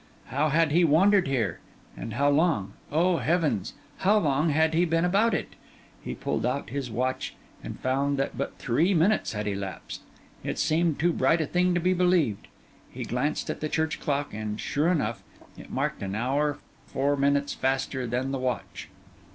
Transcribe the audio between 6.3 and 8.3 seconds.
out his watch; and found